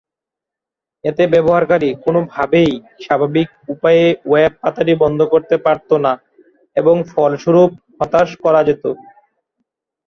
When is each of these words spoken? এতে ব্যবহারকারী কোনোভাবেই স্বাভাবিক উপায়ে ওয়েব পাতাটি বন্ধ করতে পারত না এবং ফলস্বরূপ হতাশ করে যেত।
এতে 1.03 1.23
ব্যবহারকারী 1.33 1.89
কোনোভাবেই 2.05 2.71
স্বাভাবিক 3.03 3.47
উপায়ে 3.73 4.05
ওয়েব 4.25 4.53
পাতাটি 4.61 4.93
বন্ধ 5.03 5.19
করতে 5.33 5.55
পারত 5.65 5.89
না 6.05 6.13
এবং 6.77 6.95
ফলস্বরূপ 7.11 7.69
হতাশ 7.97 8.29
করে 8.43 8.61
যেত। 8.67 8.83